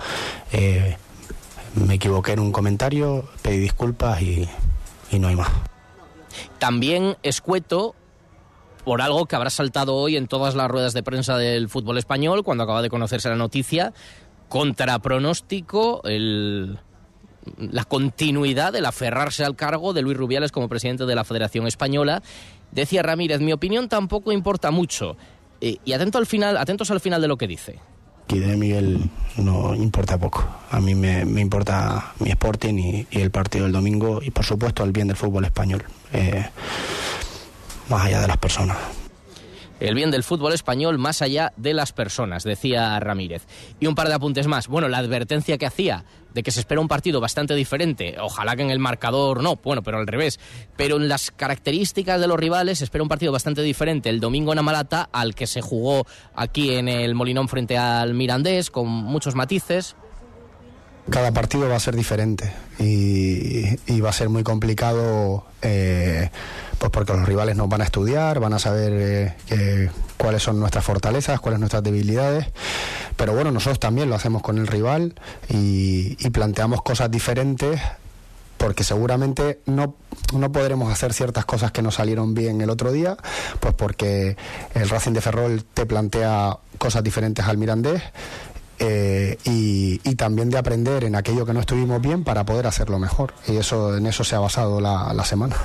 [0.53, 0.97] eh,
[1.75, 4.49] me equivoqué en un comentario, pedí disculpas y,
[5.11, 5.51] y no hay más.
[6.61, 7.97] También escueto
[8.85, 12.45] por algo que habrá saltado hoy en todas las ruedas de prensa del fútbol español
[12.45, 13.95] cuando acaba de conocerse la noticia,
[14.55, 16.79] contra pronóstico el,
[17.59, 22.23] la continuidad, el aferrarse al cargo de Luis Rubiales como presidente de la Federación Española.
[22.71, 25.17] Decía Ramírez, mi opinión tampoco importa mucho.
[25.61, 27.81] Eh, y atento al final, atentos al final de lo que dice.
[28.29, 30.47] Y de Miguel no importa poco.
[30.71, 34.85] A mí me, importa mi Sporting y, y, el partido del domingo y por supuesto
[34.85, 36.49] el bien del fútbol español, eh,
[37.89, 38.77] más allá de las personas.
[39.85, 43.47] El bien del fútbol español más allá de las personas, decía Ramírez.
[43.81, 44.67] Y un par de apuntes más.
[44.67, 48.17] Bueno, la advertencia que hacía de que se espera un partido bastante diferente.
[48.19, 50.41] Ojalá que en el marcador no, bueno, pero al revés.
[50.75, 54.53] Pero en las características de los rivales se espera un partido bastante diferente el domingo
[54.53, 59.35] en Amalata al que se jugó aquí en el Molinón frente al Mirandés, con muchos
[59.35, 59.97] matices.
[61.11, 65.47] Cada partido va a ser diferente y, va a ser muy complicado.
[65.63, 66.31] Eh,
[66.79, 70.85] pues porque los rivales nos van a estudiar, van a saber eh, cuáles son nuestras
[70.85, 72.47] fortalezas, cuáles nuestras debilidades.
[73.17, 75.15] Pero bueno, nosotros también lo hacemos con el rival
[75.49, 77.81] y, y planteamos cosas diferentes
[78.65, 79.95] porque seguramente no,
[80.33, 83.17] no podremos hacer ciertas cosas que nos salieron bien el otro día,
[83.61, 84.37] pues porque
[84.75, 88.03] el Racing de Ferrol te plantea cosas diferentes al Mirandés
[88.87, 92.99] eh, y, y, también de aprender en aquello que no estuvimos bien para poder hacerlo
[92.99, 93.33] mejor.
[93.49, 95.57] Y eso en eso se ha basado la, la semana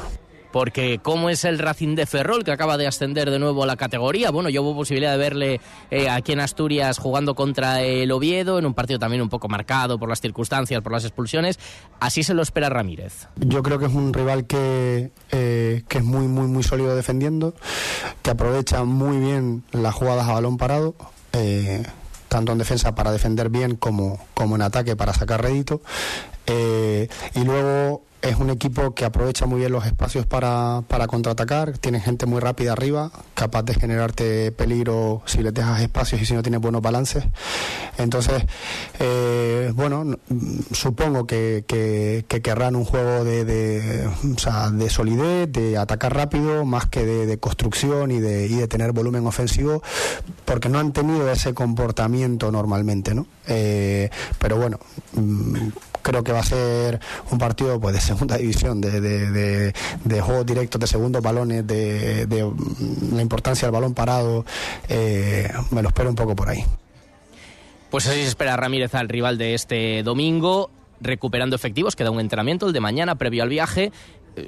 [0.52, 3.76] porque cómo es el Racing de Ferrol que acaba de ascender de nuevo a la
[3.76, 4.32] categoría.
[4.32, 8.66] Bueno, yo hubo posibilidad de verle eh, aquí en Asturias jugando contra el Oviedo en
[8.66, 11.60] un partido también un poco marcado por las circunstancias, por las expulsiones.
[12.00, 13.28] Así se lo espera Ramírez.
[13.38, 17.54] Yo creo que es un rival que, eh, que es muy, muy, muy sólido defendiendo,
[18.22, 20.96] que aprovecha muy bien las jugadas a balón parado.
[21.34, 21.84] Eh,
[22.30, 25.82] tanto en defensa para defender bien como, como en ataque para sacar rédito.
[26.48, 31.78] Eh, y luego es un equipo que aprovecha muy bien los espacios para, para, contraatacar,
[31.78, 36.34] tiene gente muy rápida arriba, capaz de generarte peligro si les dejas espacios y si
[36.34, 37.24] no tienes buenos balances.
[37.98, 38.44] Entonces,
[39.00, 40.18] eh, bueno,
[40.72, 44.10] supongo que, que, que, querrán un juego de, de,
[44.74, 49.26] de solidez, de atacar rápido, más que de, construcción y de, y de tener volumen
[49.28, 49.82] ofensivo,
[50.46, 53.28] porque no han tenido ese comportamiento normalmente, ¿no?
[53.48, 54.80] Eh, pero bueno,
[56.02, 57.00] creo que va a ser
[57.32, 62.26] un partido pues segunda división, de, de, de, de juegos directos, de segundos balones, de,
[62.26, 62.52] de,
[63.14, 64.46] la importancia del balón parado.
[64.88, 66.64] Eh, me lo espero un poco por ahí.
[67.90, 70.70] Pues así se espera Ramírez al rival de este domingo,
[71.02, 73.92] recuperando efectivos, queda un entrenamiento, el de mañana previo al viaje.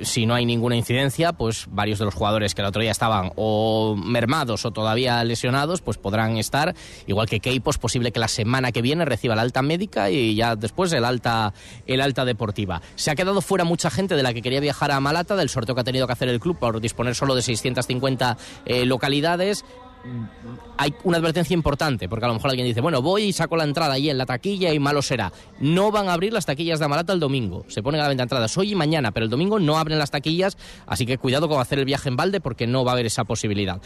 [0.01, 3.31] Si no hay ninguna incidencia, pues varios de los jugadores que el otro día estaban
[3.35, 6.75] o mermados o todavía lesionados, pues podrán estar,
[7.07, 10.55] igual que Keipos, posible que la semana que viene reciba la alta médica y ya
[10.55, 11.53] después el alta,
[11.87, 12.81] el alta deportiva.
[12.95, 15.75] Se ha quedado fuera mucha gente de la que quería viajar a Malata, del sorteo
[15.75, 19.65] que ha tenido que hacer el club por disponer solo de 650 eh, localidades
[20.77, 23.63] hay una advertencia importante, porque a lo mejor alguien dice, bueno, voy y saco la
[23.63, 25.31] entrada ahí en la taquilla y malo será.
[25.59, 27.65] No van a abrir las taquillas de Amalata el domingo.
[27.67, 30.11] Se ponen a la venta entradas hoy y mañana, pero el domingo no abren las
[30.11, 33.05] taquillas, así que cuidado con hacer el viaje en balde porque no va a haber
[33.05, 33.81] esa posibilidad.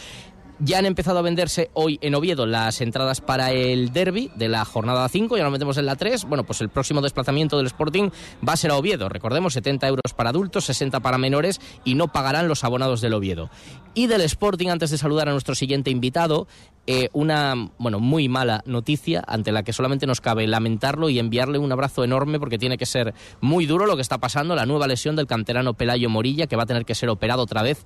[0.60, 4.64] Ya han empezado a venderse hoy en Oviedo las entradas para el derby de la
[4.64, 6.24] jornada 5, ya nos metemos en la 3.
[6.26, 8.10] Bueno, pues el próximo desplazamiento del Sporting
[8.48, 9.10] va a ser a Oviedo.
[9.10, 13.50] Recordemos, 70 euros para adultos, 60 para menores y no pagarán los abonados del Oviedo.
[13.96, 16.48] Y del Sporting, antes de saludar a nuestro siguiente invitado,
[16.88, 21.58] eh, una bueno muy mala noticia ante la que solamente nos cabe lamentarlo y enviarle
[21.58, 24.88] un abrazo enorme porque tiene que ser muy duro lo que está pasando, la nueva
[24.88, 27.86] lesión del canterano Pelayo Morilla que va a tener que ser operado otra vez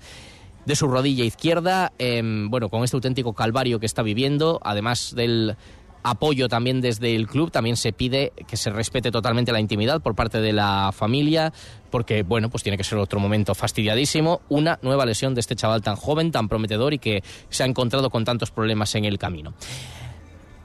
[0.70, 5.58] de su rodilla izquierda, em, bueno, con este auténtico calvario que está viviendo, además del
[6.04, 10.14] apoyo también desde el club, también se pide que se respete totalmente la intimidad por
[10.14, 11.52] parte de la familia,
[11.90, 15.82] porque bueno, pues tiene que ser otro momento fastidiadísimo, una nueva lesión de este chaval
[15.82, 19.56] tan joven, tan prometedor y que se ha encontrado con tantos problemas en el camino.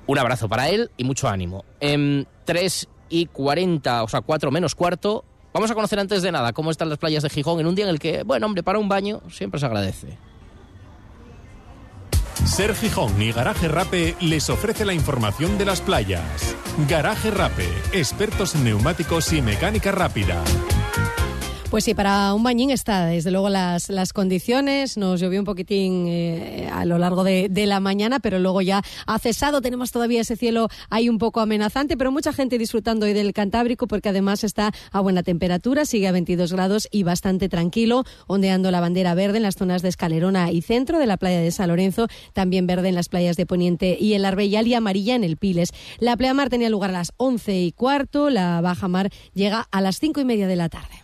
[0.07, 1.65] Un abrazo para él y mucho ánimo.
[1.81, 6.53] En 3 y 40, o sea, 4 menos cuarto, Vamos a conocer antes de nada
[6.53, 8.81] cómo están las playas de Gijón en un día en el que, bueno, hombre, para
[8.81, 10.19] un baño siempre se agradece.
[12.45, 16.57] Ser Gijón y Garaje Rape les ofrece la información de las playas.
[16.89, 20.43] Garaje Rape, expertos en neumáticos y mecánica rápida.
[21.75, 24.97] Pues sí, para un bañín está, desde luego, las, las condiciones.
[24.97, 29.19] Nos llovió un poquitín eh, a lo largo de, la mañana, pero luego ya ha
[29.19, 29.61] cesado.
[29.61, 33.89] Tenemos todavía ese cielo ahí un poco amenazante, pero mucha gente disfrutando hoy del Cantábrico
[33.89, 38.79] porque además está a buena temperatura, sigue a 22 grados y bastante tranquilo, ondeando la
[38.79, 42.07] bandera verde en las zonas de Escalerona y centro de la playa de San Lorenzo,
[42.35, 45.73] también verde en las playas de Poniente y el Arbellal y amarilla en el Piles.
[45.99, 49.99] La pleamar tenía lugar a las 11 y cuarto, la baja mar llega a las
[49.99, 51.04] 5 y media de la tarde.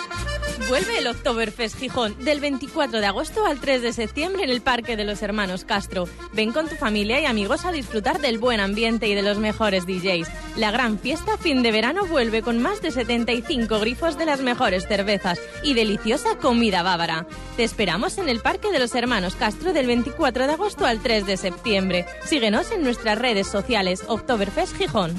[0.67, 4.95] Vuelve el Oktoberfest Gijón del 24 de agosto al 3 de septiembre en el Parque
[4.95, 6.07] de los Hermanos Castro.
[6.33, 9.85] Ven con tu familia y amigos a disfrutar del buen ambiente y de los mejores
[9.85, 10.29] DJs.
[10.57, 14.87] La gran fiesta fin de verano vuelve con más de 75 grifos de las mejores
[14.87, 17.25] cervezas y deliciosa comida bávara.
[17.57, 21.25] Te esperamos en el Parque de los Hermanos Castro del 24 de agosto al 3
[21.25, 22.05] de septiembre.
[22.25, 25.15] Síguenos en nuestras redes sociales Oktoberfest Gijón.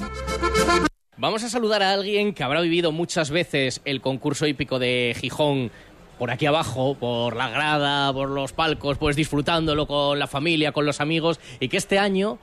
[1.15, 5.69] Vamos a saludar a alguien que habrá vivido muchas veces el concurso hípico de Gijón
[6.17, 10.87] por aquí abajo, por la grada, por los palcos, pues disfrutándolo con la familia, con
[10.87, 12.39] los amigos, y que este año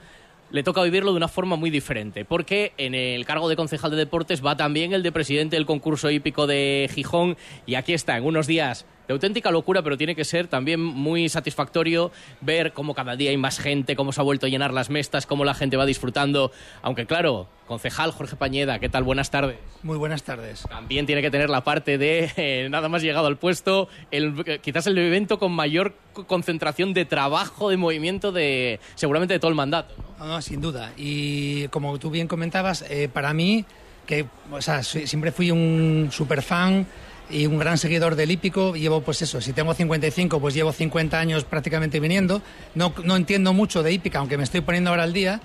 [0.51, 3.97] le toca vivirlo de una forma muy diferente, porque en el cargo de concejal de
[3.97, 8.23] deportes va también el de presidente del concurso hípico de Gijón, y aquí está, en
[8.23, 13.15] unos días de auténtica locura, pero tiene que ser también muy satisfactorio ver cómo cada
[13.15, 15.75] día hay más gente, cómo se ha vuelto a llenar las mestas, cómo la gente
[15.75, 16.51] va disfrutando.
[16.81, 19.03] Aunque claro, concejal Jorge Pañeda, ¿qué tal?
[19.03, 19.57] Buenas tardes.
[19.83, 20.63] Muy buenas tardes.
[20.69, 24.87] También tiene que tener la parte de eh, nada más llegado al puesto, el, quizás
[24.87, 25.93] el evento con mayor
[26.27, 29.93] concentración de trabajo, de movimiento, de seguramente de todo el mandato.
[30.19, 30.41] ¿no?
[30.41, 30.93] sin duda.
[30.97, 33.65] Y como tú bien comentabas, eh, para mí,
[34.05, 36.87] que o sea, siempre fui un super fan
[37.31, 38.75] y un gran seguidor del hípico.
[38.75, 42.41] Llevo, pues eso, si tengo 55, pues llevo 50 años prácticamente viniendo.
[42.75, 45.41] No, no entiendo mucho de hípica, aunque me estoy poniendo ahora al día.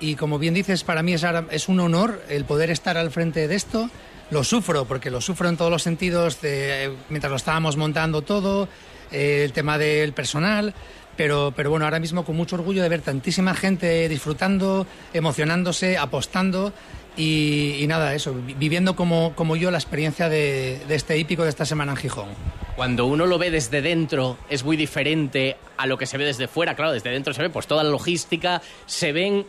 [0.00, 3.46] Y como bien dices, para mí es, es un honor el poder estar al frente
[3.48, 3.90] de esto.
[4.30, 8.68] Lo sufro, porque lo sufro en todos los sentidos, de, mientras lo estábamos montando todo,
[9.10, 10.72] eh, el tema del personal.
[11.20, 16.72] Pero, pero bueno, ahora mismo con mucho orgullo de ver tantísima gente disfrutando, emocionándose, apostando
[17.14, 21.66] y, nada, eso, viviendo como, como yo la experiencia de, de, este hípico de esta
[21.66, 22.28] semana en Gijón.
[22.74, 26.48] Cuando uno lo ve desde dentro es muy diferente a lo que se ve desde
[26.48, 26.74] fuera.
[26.74, 29.44] Claro, desde dentro se ve pues toda la logística, se ven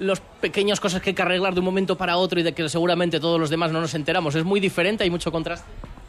[0.00, 2.68] las pequeñas cosas que hay que arreglar de un momento para otro y de que
[2.68, 4.34] seguramente todos los demás no nos enteramos.
[4.34, 5.64] Es muy diferente, hay mucho contraste.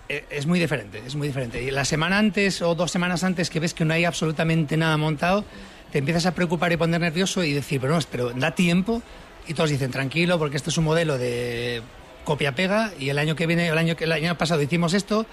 [0.09, 1.61] Eh, Es muy diferente, es muy diferente.
[1.63, 4.97] Y la semana antes o dos semanas antes que ves que no hay absolutamente nada
[4.97, 5.45] montado,
[5.91, 9.01] te empiezas a preocupar y poner nervioso y decir, pero no, pero da tiempo.
[9.47, 11.81] Y todos dicen, tranquilo, porque este es un modelo de
[12.23, 15.27] copia-pega y el año que viene, el año, el año pasado hicimos esto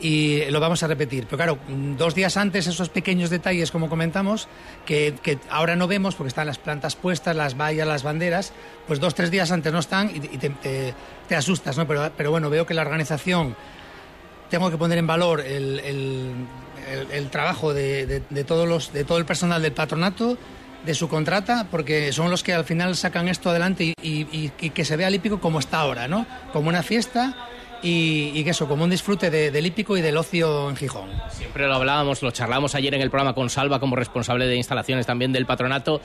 [0.00, 1.24] y lo vamos a repetir.
[1.26, 1.58] Pero claro,
[1.96, 4.48] dos días antes esos pequeños detalles, como comentamos,
[4.84, 8.52] que, que ahora no vemos porque están las plantas puestas, las vallas, las banderas,
[8.88, 10.94] pues dos, tres días antes no están y, te-
[11.28, 11.86] te asustas, ¿no?
[11.86, 13.54] Pero, pero bueno, veo que la organización
[14.58, 19.24] tengo que poner en valor el, el- trabajo de, de- todos los, de todo el
[19.24, 20.38] personal del patronato,
[20.86, 24.96] de su contrata, porque son los que al final sacan esto adelante y, que se
[24.96, 26.24] vea el hípico como está ahora, ¿no?
[26.52, 27.34] Como una fiesta
[27.82, 31.08] y, que eso, como un disfrute de- del hípico y del ocio en Gijón.
[31.30, 35.04] Siempre lo hablábamos, lo charlábamos ayer en el programa con Salva como responsable de instalaciones
[35.04, 36.00] también del patronato.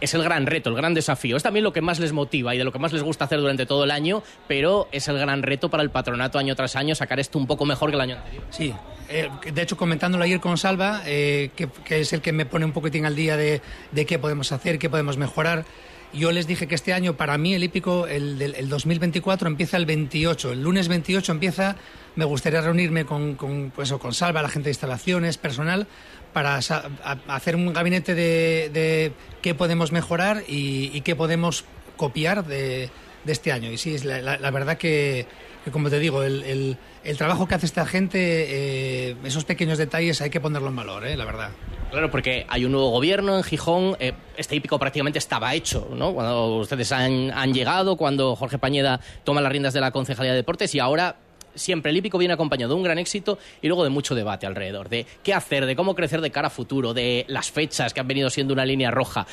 [0.00, 1.36] Es el gran reto, el gran desafío.
[1.36, 3.40] Es también lo que más les motiva y de lo que más les gusta hacer
[3.40, 6.94] durante todo el año, pero es el gran reto para el patronato año tras año
[6.94, 8.44] sacar esto un poco mejor que el año anterior.
[8.50, 8.74] Sí,
[9.08, 12.72] eh, de hecho comentándolo ayer con Salva, eh, que, es el que me pone un
[12.72, 13.60] poquitín al día de,
[14.06, 15.64] qué podemos hacer, qué podemos mejorar.
[16.12, 19.84] Yo les dije que este año, para mí, el hípico, el, el 2024, empieza el
[19.84, 20.52] 28.
[20.52, 21.76] El lunes 28 empieza,
[22.16, 23.36] me gustaría reunirme con,
[23.74, 25.86] pues, con Salva, la gente de instalaciones, personal,
[26.32, 29.12] para hacer un gabinete de,
[29.42, 31.64] qué podemos mejorar y, qué podemos
[31.96, 32.90] copiar de,
[33.26, 33.70] este año.
[33.70, 35.26] Y sí, es la, verdad que,
[35.72, 36.76] como te digo, el
[37.16, 41.16] trabajo que hace esta gente, eh, esos pequeños detalles hay que ponerlo en valor, eh,
[41.16, 41.50] la verdad.
[41.90, 43.96] Claro, porque hay un nuevo gobierno en Gijón.
[43.98, 46.12] eh, este hípico prácticamente estaba hecho, ¿no?
[46.12, 50.38] Cuando ustedes han, han llegado, cuando Jorge Pañeda toma las riendas de la Concejalía de
[50.38, 51.16] Deportes y ahora
[51.58, 54.88] siempre el hípico viene acompañado de un gran éxito y luego de mucho debate alrededor
[54.88, 58.08] de qué hacer, de cómo crecer de cara a futuro, de las fechas que han
[58.08, 59.26] venido siendo una línea roja.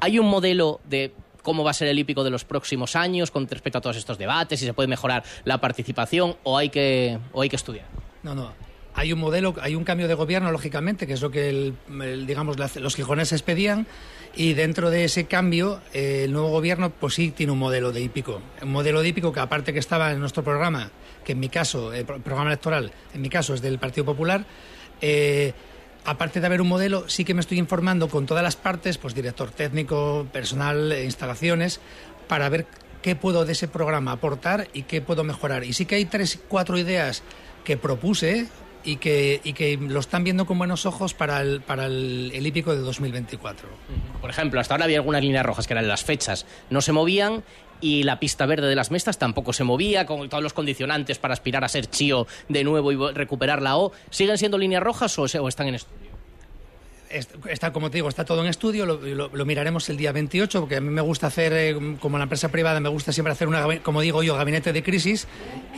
[0.00, 3.48] Hay un modelo de cómo va a ser el hípico de los próximos años con
[3.48, 7.42] respecto a todos estos debates, si se puede mejorar la participación o hay que, o
[7.42, 7.86] hay que estudiar.
[8.22, 8.52] No, no.
[8.94, 12.58] Hay un modelo, hay un cambio de gobierno, lógicamente, que es lo que el- digamos
[12.76, 13.86] los gijoneses pedían,
[14.36, 18.02] y dentro de ese cambio, eh, el nuevo gobierno, pues sí tiene un modelo de
[18.02, 18.40] hípico.
[18.62, 20.90] Un modelo de hípico que, aparte que estaba en nuestro programa,
[21.24, 24.44] que en mi caso, el pro- programa electoral, en mi caso es del Partido Popular,
[25.00, 25.52] eh,
[26.04, 29.14] aparte de haber un modelo, sí que me estoy informando con todas las partes, pues
[29.14, 31.80] director técnico, personal, eh, instalaciones,
[32.28, 32.66] para ver
[33.02, 35.64] qué puedo de ese programa aportar y qué puedo mejorar.
[35.64, 37.22] Y sí que hay tres, cuatro ideas
[37.64, 38.48] que propuse
[38.84, 42.46] y que, y que lo están viendo con buenos ojos para el, para el, el
[42.46, 43.68] hípico de 2024.
[44.20, 47.44] Por ejemplo, hasta ahora había algunas líneas rojas que eran las fechas, no se movían
[47.82, 51.34] y la pista verde de las mestas tampoco se movía, con todos los condicionantes para
[51.34, 53.92] aspirar a ser chío de nuevo y recuperar la O.
[54.08, 56.10] ¿Siguen siendo líneas rojas o, o están en estudio?
[57.10, 60.76] Est- Está, como te digo, está todo en estudio, lo, miraremos el día 28, porque
[60.76, 63.80] a mí me gusta hacer, eh, como la empresa privada, me gusta siempre hacer, una,
[63.80, 65.26] como digo yo, gabinete de crisis,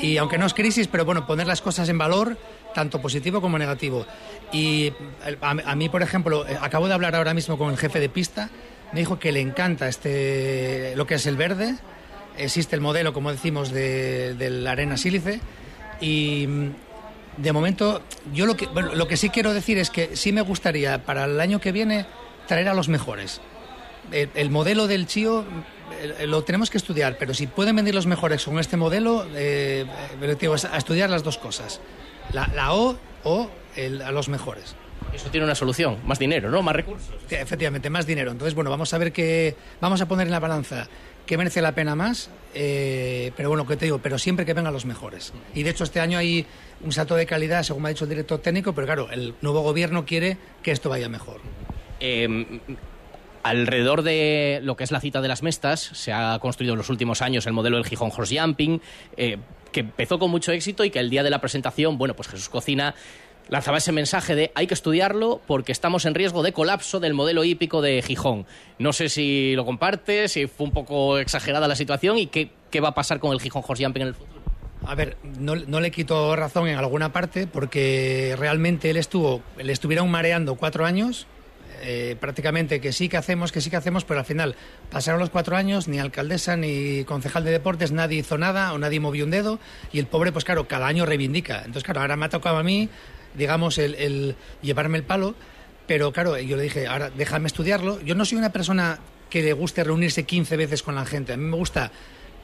[0.00, 2.36] y aunque no es crisis, pero bueno, poner las cosas en valor,
[2.72, 4.06] tanto positivo como negativo.
[4.52, 4.92] Y
[5.40, 8.08] a, a mí, por ejemplo, eh, acabo de hablar ahora mismo con el jefe de
[8.08, 8.50] pista,
[8.94, 11.74] me dijo que le encanta este, lo que es el verde,
[12.38, 15.40] existe el modelo, como decimos, de, la arena sílice,
[16.00, 16.70] y mm,
[17.38, 18.02] de momento,
[18.32, 21.24] yo lo que, bueno, lo que sí quiero decir es que sí me gustaría para
[21.24, 22.06] el año que viene
[22.46, 23.40] traer a los mejores.
[24.12, 25.44] El, el modelo del Chío
[26.00, 29.86] eh, lo tenemos que estudiar, pero si pueden venir los mejores con este modelo, eh,
[30.38, 31.80] digo, a estudiar las dos cosas.
[32.32, 34.76] La, la O o el- a los mejores.
[35.12, 36.62] Eso tiene una solución, más dinero, ¿no?
[36.62, 37.14] Más recursos.
[37.28, 38.30] Sí, Efectivamente, más dinero.
[38.32, 39.54] Entonces, bueno, vamos a ver qué.
[39.80, 40.88] Vamos a poner en la balanza
[41.26, 42.30] qué merece la pena más.
[42.54, 45.32] eh, pero bueno, que te digo, pero siempre que vengan los mejores.
[45.54, 46.46] Y de hecho, este año hay
[46.82, 49.60] un salto de calidad, según me ha dicho el director técnico, pero claro, el nuevo
[49.60, 51.40] gobierno quiere que esto vaya mejor.
[52.00, 52.60] Eh,
[53.42, 56.88] alrededor de lo que es la cita de las mestas, se ha construido en los
[56.88, 58.80] últimos años el modelo del Gijón Horse Jumping,
[59.16, 59.36] eh,
[59.70, 62.48] que empezó con mucho éxito y que el día de la presentación, bueno, pues Jesús
[62.48, 62.94] Cocina
[63.48, 67.44] lanzaba ese mensaje de hay que estudiarlo porque estamos en riesgo de colapso del modelo
[67.44, 68.46] hípico de Gijón.
[68.78, 72.80] No sé si lo comparte, si fue un poco exagerada la situación y qué, qué
[72.80, 74.42] va a pasar con el Gijón Horse Jumping en el futuro.
[74.86, 79.72] A ver, no, no le quito razón en alguna parte porque realmente él estuvo, le
[79.72, 81.26] estuvieron mareando cuatro años,
[81.82, 84.56] eh, prácticamente que sí que hacemos, que sí que hacemos, pero al final
[84.90, 89.00] pasaron los cuatro años, ni alcaldesa ni concejal de deportes, nadie hizo nada o nadie
[89.00, 89.58] movió un dedo
[89.92, 91.58] y el pobre, pues claro, cada año reivindica.
[91.58, 92.90] Entonces, claro, ahora me ha tocado a mí,
[93.34, 95.34] digamos, el, el llevarme el palo,
[95.86, 98.00] pero claro, yo le dije, ahora déjame estudiarlo.
[98.00, 98.98] Yo no soy una persona
[99.30, 101.90] que le guste reunirse 15 veces con la gente, a mí me gusta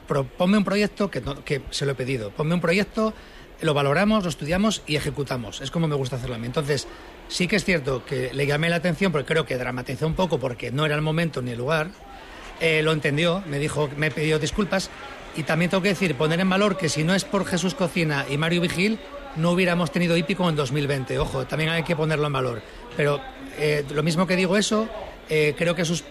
[0.07, 2.31] pro- ponme un proyecto que, no- que se lo he pedido.
[2.31, 3.13] Ponme un proyecto,
[3.61, 5.61] lo valoramos, lo estudiamos y ejecutamos.
[5.61, 6.47] Es como me gusta hacerlo a mí.
[6.47, 6.87] Entonces,
[7.29, 10.39] sí que es cierto que le llamé la atención porque creo que dramaticé un poco
[10.39, 11.89] porque no era el momento ni el lugar.
[12.59, 14.89] eh, lo entendió, me dijo, me pidió disculpas.
[15.35, 18.25] Y también tengo que decir, poner en valor que si no es por Jesús Cocina
[18.29, 18.99] y Mario Vigil,
[19.35, 21.17] no hubiéramos tenido hípico en 2020.
[21.19, 22.61] Ojo, también hay que ponerlo en valor.
[22.97, 23.21] Pero
[23.57, 24.89] eh, lo mismo que digo eso,
[25.29, 26.03] eh, creo que sus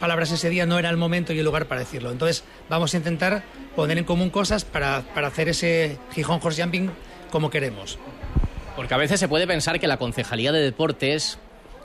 [0.00, 2.10] palabras ese día no era el momento y el lugar para decirlo.
[2.10, 3.44] Entonces vamos a intentar
[3.76, 6.90] poner en común cosas para, para hacer ese Gijón Horse Jumping
[7.30, 7.98] como queremos.
[8.74, 11.38] Porque a veces se puede pensar que la concejalía de deportes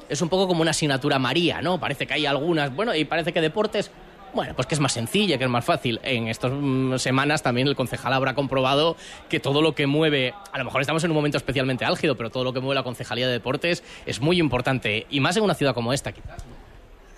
[0.09, 1.79] es un poco como una asignatura María, ¿no?
[1.79, 3.91] Parece que hay algunas, bueno, y parece que deportes,
[4.33, 5.99] bueno, pues que es más sencilla, que es más fácil.
[6.03, 8.97] En estas mm, semanas también el concejal habrá comprobado
[9.29, 12.29] que todo lo que mueve, a lo mejor estamos en un momento especialmente álgido, pero
[12.29, 15.53] todo lo que mueve la concejalía de deportes es muy importante, y más en una
[15.53, 16.43] ciudad como esta, quizás.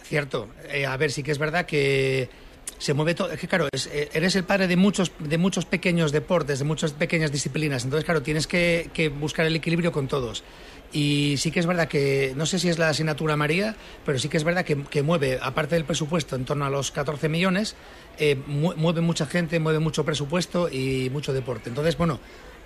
[0.03, 0.49] Cierto.
[0.69, 2.29] Eh, a ver, sí que es verdad que
[2.77, 3.31] se mueve todo.
[3.31, 6.65] Es que, claro, es- eh, eres el padre de muchos, de muchos pequeños deportes, de
[6.65, 7.83] muchas pequeñas disciplinas.
[7.83, 10.43] Entonces, claro, tienes que, buscar el equilibrio con todos.
[10.91, 14.29] Y sí que es verdad que, no sé si es la asignatura María, pero sí
[14.29, 17.75] que es verdad que, mueve, aparte del presupuesto, en torno a los 14 millones,
[18.17, 21.69] eh, mu- mueve mucha gente, mueve mucho presupuesto y mucho deporte.
[21.69, 22.19] Entonces, bueno,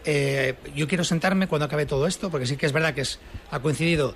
[0.06, 3.20] eh, yo quiero sentarme cuando acabe todo esto, porque sí que es verdad que es,
[3.52, 4.16] ha coincidido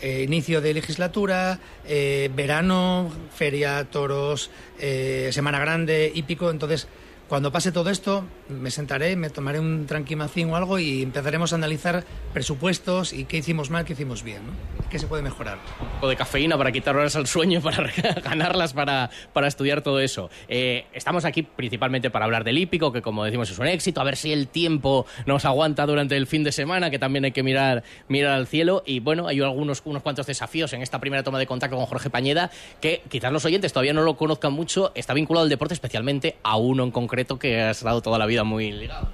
[0.00, 6.50] eh, inicio de legislatura, eh, verano, feria, toros, eh, semana grande, hípico.
[6.50, 6.88] Entonces,
[7.28, 11.56] cuando pase todo esto, me sentaré, me tomaré un tranquimacín o algo y empezaremos a
[11.56, 12.04] analizar
[12.34, 14.52] presupuestos y qué hicimos mal, qué hicimos bien, ¿no?
[14.90, 15.58] qué se puede mejorar.
[15.80, 17.90] Un poco de cafeína para quitar horas al sueño, para
[18.24, 20.28] ganarlas, para, para estudiar todo eso.
[20.48, 24.04] Eh, estamos aquí principalmente para hablar del hípico, que como decimos es un éxito, a
[24.04, 27.42] ver si el tiempo nos aguanta durante el fin de semana, que también hay que
[27.42, 28.82] mirar, mirar al cielo.
[28.84, 32.10] Y bueno, hay algunos unos cuantos desafíos en esta primera toma de contacto con Jorge
[32.10, 32.50] Pañeda,
[32.82, 36.56] que quizás los oyentes todavía no lo conozcan mucho, está vinculado al deporte, especialmente a
[36.56, 39.08] uno en concreto que has estado toda la vida muy ligado.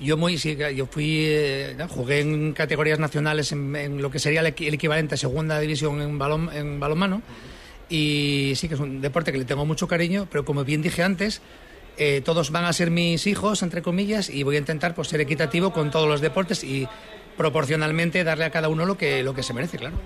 [0.00, 4.40] Yo muy sí, yo fui eh, jugué en categorías nacionales en, en lo que sería
[4.40, 7.22] el, el equivalente a segunda división en balón en balonmano
[7.88, 11.02] y sí que es un deporte que le tengo mucho cariño, pero como bien dije
[11.02, 11.42] antes,
[11.98, 15.20] eh, todos van a ser mis hijos entre comillas y voy a intentar pues ser
[15.20, 16.88] equitativo con todos los deportes y
[17.36, 19.96] proporcionalmente darle a cada uno lo que lo que se merece, claro.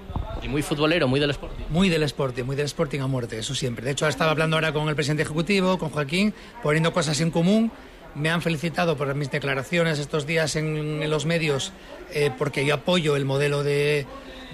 [0.43, 1.65] Y muy futbolero, muy del Sporting.
[1.71, 3.85] Muy del Sporting, muy del Sporting a muerte, eso siempre.
[3.85, 7.73] De hecho, estaba hablando ahora con el presidente ejecutivo, con Joaquín, poniendo cosas en común.
[8.15, 11.73] Me han felicitado por mis declaraciones estos días en, los medios,
[12.13, 14.07] eh, porque yo apoyo el modelo de,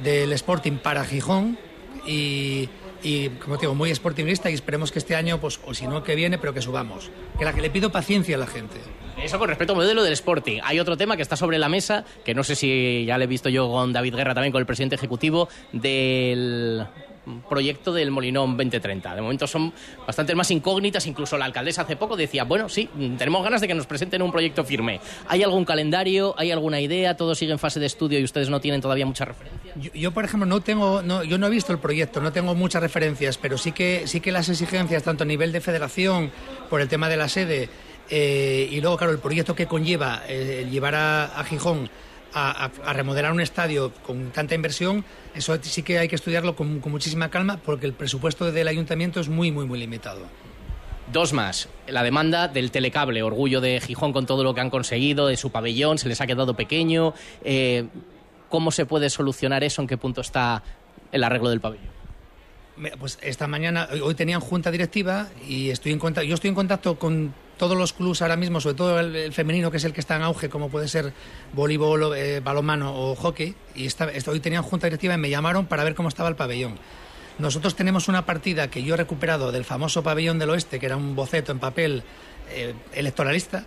[0.03, 1.59] del Sporting para Gijón
[2.07, 2.69] y,
[3.03, 6.15] y, como digo, muy sportingista y esperemos que este año, pues, o si no, que
[6.15, 7.11] viene, pero que subamos.
[7.39, 8.79] Que la que le pido paciencia a la gente.
[9.21, 10.61] Eso con respecto al modelo del Sporting.
[10.63, 13.29] Hay otro tema que está sobre la mesa, que no sé si ya le he
[13.29, 16.87] visto yo con David Guerra también, con el presidente ejecutivo, del
[17.49, 19.15] proyecto del Molinón 2030.
[19.15, 19.73] De momento son
[20.07, 23.75] bastante más incógnitas, incluso la alcaldesa hace poco decía, bueno, sí, tenemos ganas de que
[23.75, 25.01] nos presenten un proyecto firme.
[25.29, 26.35] ¿Hay algún calendario?
[26.37, 27.17] ¿Hay alguna idea?
[27.17, 29.73] ¿Todo sigue en fase de estudio y ustedes no tienen todavía mucha referencia?
[29.77, 32.55] Yo, yo, por ejemplo, no tengo, no, yo no he visto el proyecto, no tengo
[32.55, 36.33] muchas referencias, pero sí que, sí que las exigencias, tanto a nivel de federación,
[36.69, 37.69] por el tema de la sede,
[38.11, 41.89] eh, y luego, claro, el proyecto que conlleva eh, llevar a, a Gijón
[42.35, 46.57] a, a- a remodelar un estadio con tanta inversión, eso sí que hay que estudiarlo
[46.57, 50.21] con, con muchísima calma, porque el presupuesto del ayuntamiento es muy, muy, muy limitado.
[51.13, 51.69] Dos más.
[51.89, 55.51] La demanda del telecable, orgullo de Gijón con todo lo que han conseguido, de su
[55.51, 57.13] pabellón, se les ha quedado pequeño.
[57.45, 57.87] Eh,
[58.49, 59.83] ¿Cómo se puede solucionar eso?
[59.83, 60.63] ¿En qué punto está
[61.11, 61.91] el arreglo del pabellón?
[62.99, 66.55] Pues esta mañana, hoy- hoy tenían junta directiva y estoy en contacto, yo estoy en
[66.55, 70.01] contacto con todos los clubs ahora mismo, sobre todo el, femenino, que es el que
[70.01, 71.13] está en auge, como puede ser
[71.53, 73.55] voleibol, eh, balonmano o hockey.
[73.75, 76.79] Y esta- hoy tenían junta directiva y me llamaron para ver cómo estaba el pabellón.
[77.39, 80.97] Nosotros tenemos una partida que yo he recuperado del famoso pabellón del oeste, que era
[80.97, 82.03] un boceto en papel
[82.51, 83.65] eh, electoralista.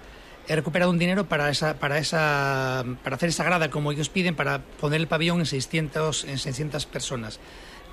[0.48, 4.36] He recuperado un dinero para, esa, para, esa, para hacer esa grada como ellos piden,
[4.36, 7.40] para poner el pabellón en 600, en 600 personas.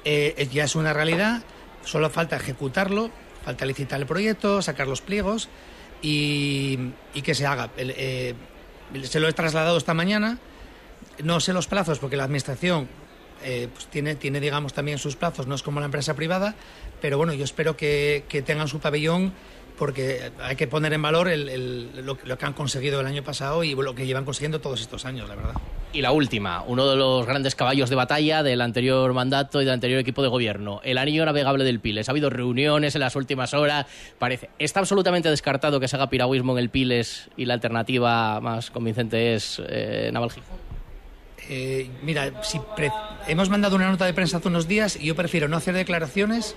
[0.04, 1.42] Eh, eh, ya es una realidad,
[1.84, 3.10] solo falta ejecutarlo,
[3.42, 5.48] falta licitar el proyecto, sacar los pliegos
[6.02, 6.92] y,
[7.22, 7.70] que se haga.
[7.76, 8.34] Eh,
[9.04, 10.38] se lo he trasladado esta mañana,
[11.22, 12.88] no sé los plazos porque la administración
[13.44, 16.54] eh, pues tiene, tiene, digamos, también sus plazos, no es como la empresa privada,
[17.00, 19.32] pero bueno, yo espero que, que tengan su pabellón
[19.78, 23.22] porque hay que poner en valor el- el- lo, lo que han conseguido el año
[23.24, 25.54] pasado y lo que llevan consiguiendo todos estos años, la verdad.
[25.92, 29.74] Y la última, uno de los grandes caballos de batalla del anterior mandato y del
[29.74, 32.08] anterior equipo de gobierno, el anillo navegable del Piles.
[32.08, 33.86] Ha habido reuniones en las últimas horas,
[34.18, 34.48] parece.
[34.58, 39.34] Está absolutamente descartado que se haga piragüismo en el Piles y la alternativa más convincente
[39.34, 40.62] es eh, Naval Gijón.
[41.48, 42.92] Eh, mira, si pre-
[43.26, 46.54] hemos mandado una nota de prensa hace unos días y yo prefiero no hacer declaraciones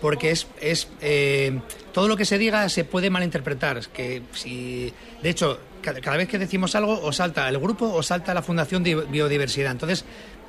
[0.00, 1.60] porque es, es eh,
[1.92, 3.80] todo lo que se diga se puede malinterpretar.
[3.88, 4.92] Que si,
[5.22, 8.82] de hecho, cada, vez que decimos algo o salta el grupo o salta la Fundación
[8.82, 9.72] de Biodiversidad.
[9.72, 10.04] Entonces,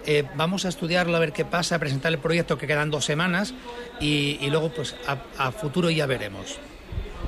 [0.06, 3.06] eh, vamos a estudiarlo a ver qué pasa, a presentar el proyecto que quedan dos
[3.06, 3.54] semanas
[3.99, 6.58] y, y luego pues a, a futuro ya veremos.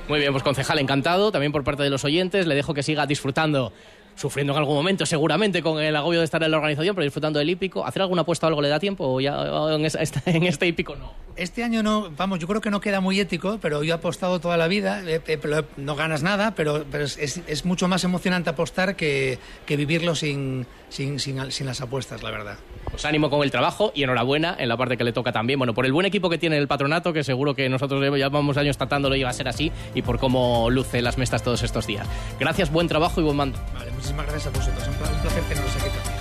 [0.08, 2.46] Muy bien, pues concejal, encantado, también por parte de los oyentes.
[2.46, 3.72] Le dejo que siga disfrutando,
[4.16, 7.40] sufriendo en algún momento seguramente con el agobio de estar en la organización, pero disfrutando
[7.40, 7.86] del hípico.
[7.86, 9.36] ¿Hacer alguna apuesta algo le da tiempo o ya
[9.74, 11.12] en, esta- en este hípico no?
[11.36, 14.40] Este año no, vamos, yo creo que no queda muy ético, pero yo he apostado
[14.40, 17.88] toda la vida, eh, eh, pero no ganas nada, pero, pero es, es- es mucho
[17.88, 22.56] más emocionante apostar que, que vivirlo sin, sin, sin, sin las apuestas, la verdad.
[22.92, 25.58] Pues ánimo con el trabajo y enhorabuena en la parte que le toca también.
[25.58, 28.78] Bueno, por el buen equipo que tiene el patronato, que seguro que nosotros llevamos años
[28.78, 32.08] tratándolo y va a ser así, y por cómo luce las mestas todos estos días.
[32.40, 33.58] Gracias, buen trabajo y buen mando.
[33.74, 36.13] Vale, muchísimas gracias a vosotros, un pla- un placer teneros aquí.